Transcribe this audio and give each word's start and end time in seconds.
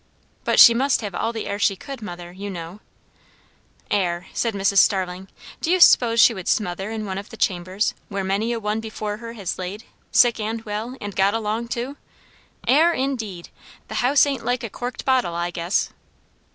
"But 0.45 0.59
she 0.59 0.73
must 0.73 1.01
have 1.01 1.13
all 1.13 1.31
the 1.31 1.45
air 1.45 1.59
she 1.59 1.75
could, 1.75 2.01
mother, 2.01 2.31
you 2.31 2.49
know." 2.49 2.79
"Air!" 3.91 4.25
said 4.33 4.55
Mrs. 4.55 4.79
Starling. 4.79 5.27
"Do 5.61 5.69
you 5.69 5.79
s'pose 5.79 6.19
she 6.19 6.33
would 6.33 6.47
smother 6.47 6.89
in 6.89 7.05
one 7.05 7.19
of 7.19 7.29
the 7.29 7.37
chambers, 7.37 7.93
where 8.09 8.23
many 8.23 8.51
a 8.51 8.59
one 8.59 8.79
before 8.79 9.17
her 9.17 9.33
has 9.33 9.59
laid, 9.59 9.83
sick 10.11 10.39
and 10.39 10.63
well, 10.65 10.97
and 10.99 11.15
got 11.15 11.35
along 11.35 11.67
too? 11.67 11.97
Air, 12.67 12.91
indeed! 12.93 13.49
The 13.89 13.95
house 14.01 14.25
ain't 14.25 14.43
like 14.43 14.63
a 14.63 14.71
corked 14.71 15.05
bottle, 15.05 15.35
I 15.35 15.51
guess." 15.51 15.91